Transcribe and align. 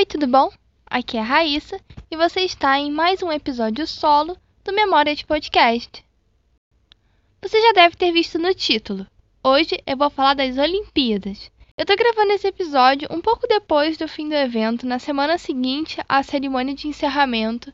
Oi, 0.00 0.06
tudo 0.06 0.26
bom? 0.26 0.50
Aqui 0.86 1.18
é 1.18 1.20
a 1.20 1.22
Raíssa 1.22 1.78
e 2.10 2.16
você 2.16 2.40
está 2.40 2.78
em 2.78 2.90
mais 2.90 3.22
um 3.22 3.30
episódio 3.30 3.86
solo 3.86 4.34
do 4.64 4.72
Memória 4.72 5.14
de 5.14 5.26
Podcast. 5.26 6.02
Você 7.42 7.60
já 7.60 7.72
deve 7.72 7.96
ter 7.96 8.10
visto 8.10 8.38
no 8.38 8.54
título. 8.54 9.06
Hoje 9.44 9.78
eu 9.86 9.98
vou 9.98 10.08
falar 10.08 10.32
das 10.32 10.56
Olimpíadas. 10.56 11.50
Eu 11.76 11.84
tô 11.84 11.94
gravando 11.96 12.32
esse 12.32 12.48
episódio 12.48 13.08
um 13.10 13.20
pouco 13.20 13.46
depois 13.46 13.98
do 13.98 14.08
fim 14.08 14.26
do 14.26 14.34
evento, 14.34 14.86
na 14.86 14.98
semana 14.98 15.36
seguinte 15.36 16.00
à 16.08 16.22
cerimônia 16.22 16.74
de 16.74 16.88
encerramento. 16.88 17.70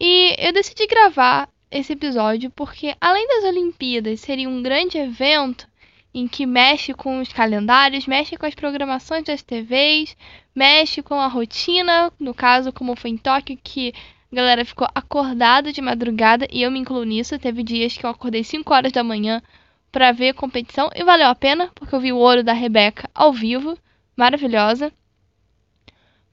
E 0.00 0.34
eu 0.38 0.54
decidi 0.54 0.86
gravar 0.86 1.50
esse 1.70 1.92
episódio 1.92 2.50
porque, 2.52 2.96
além 2.98 3.28
das 3.28 3.44
Olimpíadas 3.44 4.20
serem 4.20 4.46
um 4.46 4.62
grande 4.62 4.96
evento, 4.96 5.68
em 6.14 6.28
que 6.28 6.44
mexe 6.44 6.92
com 6.92 7.20
os 7.20 7.32
calendários, 7.32 8.06
mexe 8.06 8.36
com 8.36 8.46
as 8.46 8.54
programações 8.54 9.24
das 9.24 9.42
TVs, 9.42 10.16
mexe 10.54 11.02
com 11.02 11.14
a 11.14 11.26
rotina, 11.26 12.12
no 12.18 12.34
caso, 12.34 12.72
como 12.72 12.94
foi 12.94 13.10
em 13.10 13.16
Tóquio, 13.16 13.58
que 13.62 13.94
a 14.30 14.36
galera 14.36 14.64
ficou 14.64 14.86
acordada 14.94 15.72
de 15.72 15.80
madrugada, 15.80 16.46
e 16.50 16.62
eu 16.62 16.70
me 16.70 16.78
incluo 16.78 17.04
nisso. 17.04 17.38
Teve 17.38 17.62
dias 17.62 17.96
que 17.96 18.04
eu 18.04 18.10
acordei 18.10 18.44
5 18.44 18.72
horas 18.72 18.92
da 18.92 19.02
manhã 19.02 19.42
para 19.90 20.12
ver 20.12 20.30
a 20.30 20.34
competição, 20.34 20.90
e 20.94 21.04
valeu 21.04 21.28
a 21.28 21.34
pena, 21.34 21.70
porque 21.74 21.94
eu 21.94 22.00
vi 22.00 22.12
o 22.12 22.18
ouro 22.18 22.42
da 22.42 22.52
Rebeca 22.52 23.08
ao 23.14 23.32
vivo, 23.32 23.76
maravilhosa. 24.16 24.92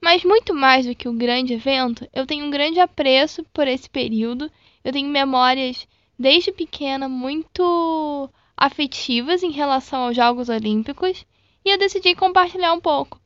Mas 0.00 0.24
muito 0.24 0.54
mais 0.54 0.86
do 0.86 0.94
que 0.94 1.08
o 1.08 1.12
grande 1.12 1.54
evento, 1.54 2.08
eu 2.14 2.26
tenho 2.26 2.46
um 2.46 2.50
grande 2.50 2.80
apreço 2.80 3.44
por 3.52 3.68
esse 3.68 3.88
período. 3.88 4.50
Eu 4.82 4.92
tenho 4.92 5.08
memórias 5.08 5.86
desde 6.18 6.52
pequena 6.52 7.06
muito 7.06 8.30
afetivas 8.60 9.42
em 9.42 9.50
relação 9.50 10.02
aos 10.02 10.14
Jogos 10.14 10.50
Olímpicos 10.50 11.24
e 11.64 11.70
eu 11.70 11.78
decidi 11.78 12.14
compartilhar 12.14 12.74
um 12.74 12.80
pouco. 12.80 13.18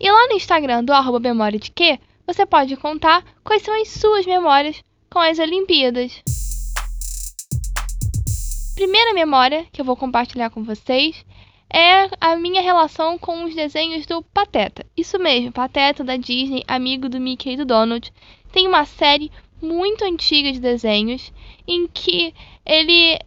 E 0.00 0.10
lá 0.10 0.28
no 0.28 0.34
Instagram 0.34 0.82
do 0.82 0.94
arroba 0.94 1.20
memória 1.20 1.58
de 1.58 1.70
quê, 1.70 2.00
você 2.26 2.46
pode 2.46 2.74
contar 2.76 3.22
quais 3.44 3.62
são 3.62 3.78
as 3.80 3.88
suas 3.88 4.24
memórias 4.24 4.82
com 5.10 5.18
as 5.18 5.38
Olimpíadas. 5.38 6.22
Primeira 8.74 9.12
memória 9.12 9.66
que 9.72 9.80
eu 9.80 9.84
vou 9.84 9.96
compartilhar 9.96 10.50
com 10.50 10.64
vocês 10.64 11.24
é 11.70 12.08
a 12.18 12.36
minha 12.36 12.62
relação 12.62 13.18
com 13.18 13.44
os 13.44 13.54
desenhos 13.54 14.06
do 14.06 14.22
Pateta. 14.22 14.86
Isso 14.96 15.18
mesmo, 15.18 15.52
Pateta 15.52 16.02
da 16.02 16.16
Disney, 16.16 16.64
amigo 16.66 17.08
do 17.08 17.20
Mickey 17.20 17.52
e 17.52 17.56
do 17.56 17.66
Donald. 17.66 18.10
Tem 18.52 18.66
uma 18.66 18.86
série 18.86 19.30
muito 19.60 20.04
antiga 20.04 20.52
de 20.52 20.60
desenhos 20.60 21.32
em 21.66 21.86
que 21.88 22.32
ele 22.64 23.18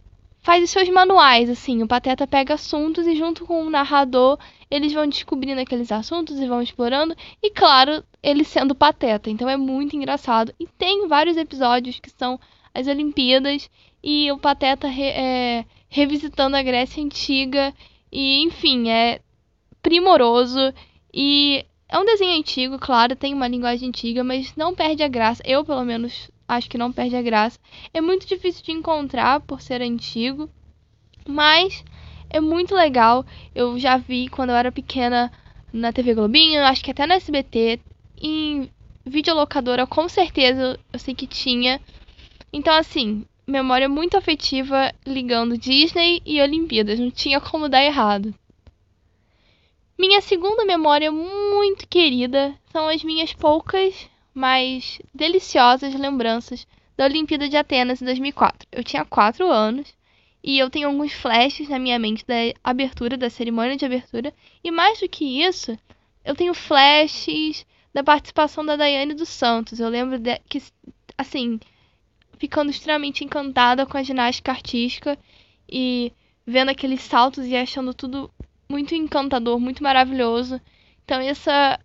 faz 0.42 0.62
os 0.64 0.70
seus 0.70 0.88
manuais, 0.88 1.48
assim. 1.48 1.82
O 1.82 1.86
Pateta 1.86 2.26
pega 2.26 2.54
assuntos 2.54 3.06
e, 3.06 3.16
junto 3.16 3.46
com 3.46 3.62
o 3.62 3.70
narrador, 3.70 4.38
eles 4.70 4.92
vão 4.92 5.08
descobrindo 5.08 5.60
aqueles 5.60 5.90
assuntos 5.92 6.38
e 6.38 6.46
vão 6.46 6.60
explorando. 6.60 7.16
E, 7.42 7.50
claro, 7.50 8.04
ele 8.22 8.44
sendo 8.44 8.74
Pateta. 8.74 9.30
Então 9.30 9.48
é 9.48 9.56
muito 9.56 9.96
engraçado. 9.96 10.52
E 10.58 10.66
tem 10.66 11.06
vários 11.06 11.36
episódios 11.36 12.00
que 12.00 12.10
são 12.10 12.38
as 12.74 12.86
Olimpíadas 12.88 13.70
e 14.02 14.30
o 14.32 14.38
Pateta 14.38 14.88
re, 14.88 15.04
é, 15.04 15.64
revisitando 15.88 16.56
a 16.56 16.62
Grécia 16.62 17.02
Antiga. 17.02 17.72
E, 18.10 18.42
enfim, 18.42 18.90
é 18.90 19.20
primoroso. 19.80 20.74
E 21.14 21.64
é 21.88 21.98
um 21.98 22.04
desenho 22.06 22.38
antigo, 22.38 22.78
claro, 22.78 23.14
tem 23.14 23.34
uma 23.34 23.46
linguagem 23.46 23.90
antiga, 23.90 24.24
mas 24.24 24.56
não 24.56 24.74
perde 24.74 25.02
a 25.02 25.08
graça. 25.08 25.42
Eu, 25.46 25.62
pelo 25.62 25.84
menos, 25.84 26.30
acho 26.56 26.68
que 26.68 26.78
não 26.78 26.92
perde 26.92 27.16
a 27.16 27.22
graça. 27.22 27.58
É 27.92 28.00
muito 28.00 28.26
difícil 28.26 28.62
de 28.62 28.72
encontrar 28.72 29.40
por 29.40 29.60
ser 29.60 29.82
antigo, 29.82 30.48
mas 31.26 31.84
é 32.30 32.40
muito 32.40 32.74
legal. 32.74 33.24
Eu 33.54 33.78
já 33.78 33.96
vi 33.96 34.28
quando 34.28 34.50
eu 34.50 34.56
era 34.56 34.72
pequena 34.72 35.32
na 35.72 35.92
TV 35.92 36.14
Globinho, 36.14 36.62
acho 36.62 36.84
que 36.84 36.90
até 36.90 37.06
na 37.06 37.14
SBT, 37.14 37.80
em 38.20 38.70
videolocadora, 39.04 39.86
com 39.86 40.08
certeza 40.08 40.78
eu 40.92 40.98
sei 40.98 41.14
que 41.14 41.26
tinha. 41.26 41.80
Então, 42.52 42.74
assim, 42.74 43.24
memória 43.46 43.88
muito 43.88 44.16
afetiva 44.16 44.92
ligando 45.06 45.58
Disney 45.58 46.20
e 46.24 46.40
Olimpíadas, 46.40 46.98
não 46.98 47.10
tinha 47.10 47.40
como 47.40 47.68
dar 47.68 47.82
errado. 47.82 48.34
Minha 49.98 50.20
segunda 50.20 50.64
memória 50.64 51.12
muito 51.12 51.86
querida 51.88 52.54
são 52.72 52.88
as 52.88 53.04
minhas 53.04 53.32
poucas 53.32 54.10
mais 54.34 55.00
deliciosas 55.14 55.94
lembranças 55.94 56.66
da 56.96 57.04
Olimpíada 57.04 57.48
de 57.48 57.56
Atenas 57.56 58.00
em 58.00 58.04
2004. 58.04 58.68
Eu 58.70 58.84
tinha 58.84 59.04
4 59.04 59.46
anos 59.50 59.94
e 60.42 60.58
eu 60.58 60.68
tenho 60.68 60.88
alguns 60.88 61.12
flashes 61.12 61.68
na 61.68 61.78
minha 61.78 61.98
mente 61.98 62.24
da 62.26 62.34
abertura, 62.64 63.16
da 63.16 63.30
cerimônia 63.30 63.76
de 63.76 63.84
abertura, 63.84 64.34
e 64.62 64.70
mais 64.70 64.98
do 64.98 65.08
que 65.08 65.42
isso, 65.42 65.78
eu 66.24 66.34
tenho 66.34 66.52
flashes 66.52 67.64
da 67.94 68.02
participação 68.02 68.64
da 68.64 68.76
Daiane 68.76 69.14
dos 69.14 69.28
Santos. 69.28 69.78
Eu 69.78 69.88
lembro 69.88 70.18
de, 70.18 70.38
que, 70.48 70.60
assim, 71.16 71.60
ficando 72.38 72.70
extremamente 72.70 73.24
encantada 73.24 73.86
com 73.86 73.96
a 73.96 74.02
ginástica 74.02 74.50
artística 74.50 75.16
e 75.68 76.12
vendo 76.44 76.70
aqueles 76.70 77.02
saltos 77.02 77.46
e 77.46 77.54
achando 77.54 77.94
tudo 77.94 78.30
muito 78.68 78.94
encantador, 78.94 79.60
muito 79.60 79.82
maravilhoso. 79.82 80.60
Então, 81.04 81.20
essa 81.20 81.78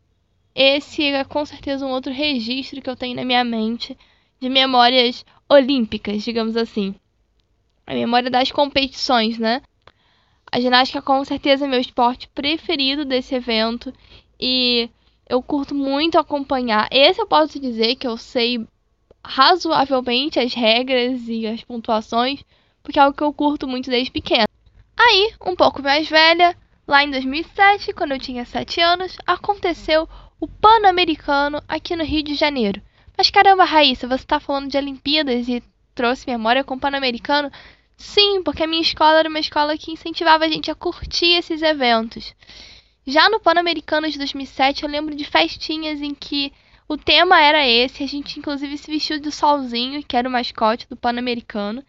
esse 0.58 1.04
é 1.04 1.24
com 1.24 1.46
certeza 1.46 1.86
um 1.86 1.92
outro 1.92 2.12
registro 2.12 2.82
que 2.82 2.90
eu 2.90 2.96
tenho 2.96 3.16
na 3.16 3.24
minha 3.24 3.44
mente 3.44 3.96
de 4.40 4.50
memórias 4.50 5.24
olímpicas, 5.48 6.24
digamos 6.24 6.58
assim. 6.58 6.96
A 7.86 7.94
memória 7.94 8.32
das 8.32 8.52
competições, 8.52 9.38
né? 9.38 9.62
A 10.52 10.60
ginástica 10.60 11.00
com 11.00 11.24
certeza 11.24 11.66
é 11.66 11.68
meu 11.68 11.80
esporte 11.80 12.28
preferido 12.30 13.06
desse 13.06 13.36
evento 13.36 13.94
e 14.40 14.90
eu 15.30 15.44
curto 15.44 15.76
muito 15.76 16.18
acompanhar. 16.18 16.88
Esse 16.92 17.22
eu 17.22 17.28
posso 17.28 17.60
dizer 17.60 17.96
que 17.96 18.08
eu 18.08 18.18
sei 18.18 18.66
razoavelmente 19.24 20.40
as 20.40 20.56
regras 20.56 21.28
e 21.28 21.46
as 21.46 21.64
pontuações, 21.64 22.44
porque 22.82 22.98
é 22.98 23.04
algo 23.04 23.16
que 23.16 23.24
eu 23.24 23.32
curto 23.32 23.68
muito 23.68 23.92
desde 23.92 24.10
pequena. 24.10 24.48
Aí, 24.98 25.34
um 25.46 25.56
pouco 25.56 25.84
mais 25.84 26.10
velha, 26.10 26.58
lá 26.88 27.04
em 27.04 27.12
2007, 27.12 27.94
quando 27.94 28.14
eu 28.14 28.20
tinha 28.20 28.44
7 28.44 28.82
anos, 28.82 29.16
aconteceu 29.28 30.10
o 30.40 30.48
Pan-Americano 30.48 31.62
aqui 31.68 31.96
no 31.96 32.04
Rio 32.04 32.24
de 32.24 32.36
Janeiro. 32.36 32.82
Mas 33.18 33.30
caramba, 33.30 33.64
Raíssa, 33.64 34.08
você 34.08 34.24
está 34.24 34.40
falando 34.40 34.70
de 34.70 34.78
Olimpíadas 34.78 35.48
e 35.48 35.64
trouxe 35.96 36.28
memória 36.28 36.64
com 36.64 36.76
o 36.76 36.80
Pan-Americano? 36.80 37.52
Sim, 37.98 38.44
porque 38.44 38.64
a 38.64 38.68
minha 38.68 38.82
escola 38.82 39.20
era 39.20 39.30
uma 39.30 39.40
escola 39.40 39.78
que 39.78 39.92
incentivava 39.92 40.46
a 40.46 40.48
gente 40.48 40.70
a 40.70 40.76
curtir 40.76 41.34
esses 41.34 41.64
eventos. 41.64 42.36
Já 43.06 43.28
no 43.30 43.40
Pan-Americano 43.40 44.10
de 44.10 44.18
2007, 44.20 44.84
eu 44.84 44.90
lembro 44.90 45.16
de 45.16 45.24
festinhas 45.24 46.02
em 46.02 46.14
que 46.14 46.54
o 46.88 46.96
tema 46.96 47.42
era 47.42 47.68
esse, 47.68 48.04
a 48.04 48.08
gente 48.08 48.38
inclusive 48.38 48.78
se 48.78 48.92
vestiu 48.92 49.20
do 49.20 49.32
Solzinho, 49.32 50.04
que 50.04 50.16
era 50.16 50.30
o 50.30 50.32
mascote 50.32 50.88
do 50.88 50.96
Pan-Americano. 50.96 51.84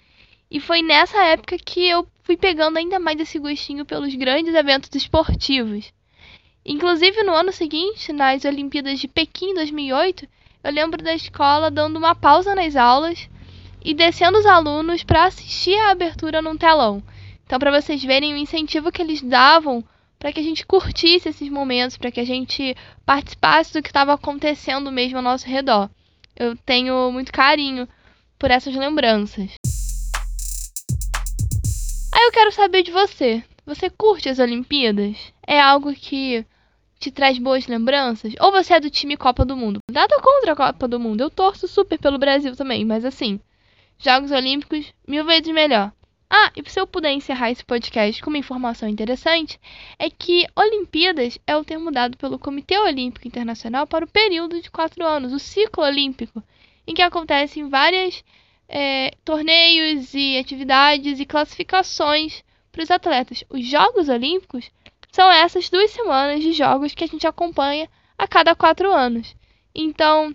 E 0.50 0.58
foi 0.58 0.80
nessa 0.80 1.22
época 1.24 1.58
que 1.58 1.86
eu 1.86 2.08
fui 2.22 2.36
pegando 2.36 2.78
ainda 2.78 2.98
mais 2.98 3.20
esse 3.20 3.38
gostinho 3.38 3.84
pelos 3.84 4.14
grandes 4.14 4.54
eventos 4.54 4.88
esportivos. 4.94 5.92
Inclusive, 6.70 7.22
no 7.22 7.32
ano 7.32 7.50
seguinte, 7.50 8.12
nas 8.12 8.44
Olimpíadas 8.44 9.00
de 9.00 9.08
Pequim 9.08 9.54
2008, 9.54 10.28
eu 10.62 10.70
lembro 10.70 11.02
da 11.02 11.14
escola 11.14 11.70
dando 11.70 11.96
uma 11.96 12.14
pausa 12.14 12.54
nas 12.54 12.76
aulas 12.76 13.26
e 13.82 13.94
descendo 13.94 14.36
os 14.36 14.44
alunos 14.44 15.02
para 15.02 15.24
assistir 15.24 15.74
a 15.78 15.92
abertura 15.92 16.42
num 16.42 16.58
telão. 16.58 17.02
Então, 17.46 17.58
para 17.58 17.80
vocês 17.80 18.04
verem 18.04 18.34
o 18.34 18.36
incentivo 18.36 18.92
que 18.92 19.00
eles 19.00 19.22
davam 19.22 19.82
para 20.18 20.30
que 20.30 20.40
a 20.40 20.42
gente 20.42 20.66
curtisse 20.66 21.30
esses 21.30 21.48
momentos, 21.48 21.96
para 21.96 22.10
que 22.10 22.20
a 22.20 22.26
gente 22.26 22.76
participasse 23.06 23.72
do 23.72 23.82
que 23.82 23.88
estava 23.88 24.12
acontecendo 24.12 24.92
mesmo 24.92 25.16
ao 25.16 25.24
nosso 25.24 25.46
redor. 25.46 25.88
Eu 26.36 26.54
tenho 26.54 27.10
muito 27.10 27.32
carinho 27.32 27.88
por 28.38 28.50
essas 28.50 28.74
lembranças. 28.76 29.54
Aí 32.12 32.24
eu 32.26 32.30
quero 32.30 32.52
saber 32.52 32.82
de 32.82 32.90
você. 32.90 33.42
Você 33.64 33.88
curte 33.88 34.28
as 34.28 34.38
Olimpíadas? 34.38 35.16
É 35.46 35.58
algo 35.58 35.94
que 35.94 36.44
te 36.98 37.10
traz 37.10 37.38
boas 37.38 37.66
lembranças? 37.66 38.34
Ou 38.40 38.50
você 38.50 38.74
é 38.74 38.80
do 38.80 38.90
time 38.90 39.16
Copa 39.16 39.44
do 39.44 39.56
Mundo? 39.56 39.80
Nada 39.90 40.20
contra 40.20 40.52
a 40.52 40.56
Copa 40.56 40.88
do 40.88 40.98
Mundo, 40.98 41.20
eu 41.20 41.30
torço 41.30 41.68
super 41.68 41.98
pelo 41.98 42.18
Brasil 42.18 42.54
também, 42.56 42.84
mas 42.84 43.04
assim, 43.04 43.40
Jogos 43.98 44.30
Olímpicos, 44.30 44.92
mil 45.06 45.24
vezes 45.24 45.52
melhor. 45.52 45.92
Ah, 46.30 46.52
e 46.54 46.70
se 46.70 46.78
eu 46.78 46.86
puder 46.86 47.12
encerrar 47.12 47.50
esse 47.50 47.64
podcast 47.64 48.22
com 48.22 48.28
uma 48.28 48.38
informação 48.38 48.86
interessante, 48.86 49.58
é 49.98 50.10
que 50.10 50.46
Olimpíadas 50.54 51.38
é 51.46 51.56
o 51.56 51.64
termo 51.64 51.90
dado 51.90 52.18
pelo 52.18 52.38
Comitê 52.38 52.78
Olímpico 52.78 53.26
Internacional 53.26 53.86
para 53.86 54.04
o 54.04 54.08
período 54.08 54.60
de 54.60 54.70
quatro 54.70 55.06
anos, 55.06 55.32
o 55.32 55.38
ciclo 55.38 55.84
olímpico, 55.84 56.42
em 56.86 56.92
que 56.92 57.00
acontecem 57.00 57.68
vários 57.70 58.22
é, 58.68 59.12
torneios 59.24 60.12
e 60.12 60.36
atividades 60.36 61.18
e 61.18 61.24
classificações 61.24 62.44
para 62.70 62.82
os 62.82 62.90
atletas. 62.90 63.42
Os 63.48 63.64
Jogos 63.64 64.10
Olímpicos 64.10 64.70
são 65.10 65.30
essas 65.30 65.68
duas 65.68 65.90
semanas 65.90 66.42
de 66.42 66.52
jogos 66.52 66.94
que 66.94 67.04
a 67.04 67.08
gente 67.08 67.26
acompanha 67.26 67.88
a 68.16 68.26
cada 68.26 68.54
quatro 68.54 68.92
anos. 68.92 69.34
Então, 69.74 70.34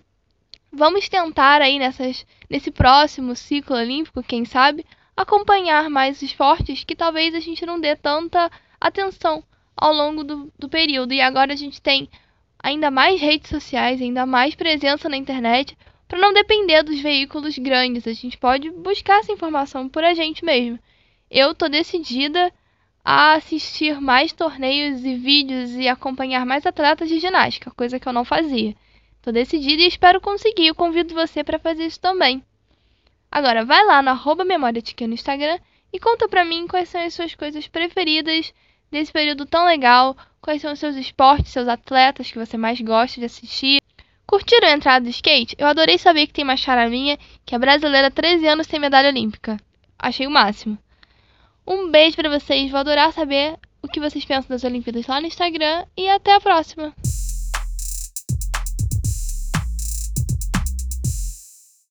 vamos 0.71 1.07
tentar 1.07 1.61
aí 1.61 1.77
nessas, 1.77 2.25
nesse 2.49 2.71
próximo 2.71 3.35
ciclo 3.35 3.75
olímpico, 3.75 4.23
quem 4.23 4.45
sabe, 4.45 4.85
acompanhar 5.15 5.89
mais 5.89 6.21
esportes 6.21 6.83
que 6.83 6.95
talvez 6.95 7.35
a 7.35 7.39
gente 7.39 7.65
não 7.65 7.79
dê 7.79 7.95
tanta 7.95 8.51
atenção 8.79 9.43
ao 9.75 9.93
longo 9.93 10.23
do, 10.23 10.51
do 10.57 10.67
período. 10.69 11.13
E 11.13 11.21
agora 11.21 11.53
a 11.53 11.57
gente 11.57 11.81
tem 11.81 12.09
ainda 12.61 12.89
mais 12.89 13.19
redes 13.19 13.49
sociais, 13.49 14.01
ainda 14.01 14.25
mais 14.25 14.55
presença 14.55 15.07
na 15.07 15.17
internet, 15.17 15.77
para 16.07 16.19
não 16.19 16.33
depender 16.33 16.83
dos 16.83 16.99
veículos 16.99 17.57
grandes. 17.57 18.07
A 18.07 18.13
gente 18.13 18.37
pode 18.37 18.71
buscar 18.71 19.19
essa 19.19 19.31
informação 19.31 19.87
por 19.87 20.03
a 20.03 20.13
gente 20.13 20.43
mesmo. 20.43 20.79
Eu 21.29 21.53
tô 21.53 21.67
decidida 21.67 22.51
a 23.03 23.33
assistir 23.33 23.99
mais 23.99 24.31
torneios 24.31 25.03
e 25.03 25.15
vídeos 25.15 25.71
e 25.71 25.87
acompanhar 25.87 26.45
mais 26.45 26.65
atletas 26.65 27.09
de 27.09 27.19
ginástica, 27.19 27.71
coisa 27.71 27.99
que 27.99 28.07
eu 28.07 28.13
não 28.13 28.23
fazia. 28.23 28.73
Tô 29.21 29.31
decidida 29.31 29.81
e 29.81 29.87
espero 29.87 30.21
conseguir. 30.21 30.67
Eu 30.67 30.75
convido 30.75 31.13
você 31.13 31.43
para 31.43 31.59
fazer 31.59 31.85
isso 31.85 31.99
também. 31.99 32.43
Agora, 33.31 33.65
vai 33.65 33.83
lá 33.85 34.01
no 34.01 34.09
arroba 34.09 34.45
no 34.45 35.13
Instagram 35.13 35.59
e 35.91 35.99
conta 35.99 36.27
pra 36.27 36.45
mim 36.45 36.67
quais 36.67 36.89
são 36.89 37.01
as 37.01 37.13
suas 37.13 37.35
coisas 37.35 37.67
preferidas 37.67 38.53
desse 38.91 39.11
período 39.11 39.45
tão 39.45 39.65
legal, 39.65 40.15
quais 40.41 40.61
são 40.61 40.71
os 40.71 40.79
seus 40.79 40.95
esportes, 40.95 41.51
seus 41.51 41.67
atletas 41.67 42.31
que 42.31 42.37
você 42.37 42.57
mais 42.57 42.79
gosta 42.79 43.19
de 43.19 43.25
assistir. 43.25 43.81
Curtiram 44.25 44.67
a 44.67 44.71
entrada 44.71 45.03
do 45.05 45.09
skate? 45.09 45.55
Eu 45.57 45.67
adorei 45.67 45.97
saber 45.97 46.27
que 46.27 46.33
tem 46.33 46.43
uma 46.43 46.57
chara 46.57 46.89
minha, 46.89 47.17
que 47.45 47.55
é 47.55 47.59
brasileira 47.59 48.07
há 48.07 48.11
13 48.11 48.47
anos 48.47 48.67
sem 48.67 48.79
medalha 48.79 49.09
olímpica. 49.09 49.57
Achei 49.97 50.27
o 50.27 50.31
máximo. 50.31 50.77
Um 51.65 51.89
beijo 51.89 52.15
para 52.15 52.29
vocês, 52.29 52.69
vou 52.69 52.79
adorar 52.79 53.13
saber 53.13 53.57
o 53.81 53.87
que 53.87 53.99
vocês 53.99 54.25
pensam 54.25 54.49
das 54.49 54.63
Olimpíadas 54.63 55.07
lá 55.07 55.21
no 55.21 55.27
Instagram 55.27 55.85
e 55.95 56.09
até 56.09 56.35
a 56.35 56.41
próxima! 56.41 56.93